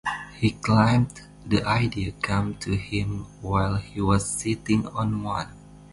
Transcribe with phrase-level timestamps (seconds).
[0.39, 5.49] He claimed the idea came to him while he was sitting on one.